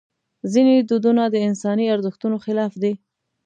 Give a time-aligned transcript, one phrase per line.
[0.53, 2.93] ځینې دودونه د انساني ارزښتونو خلاف دي.